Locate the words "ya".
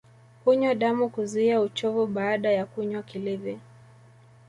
2.51-2.65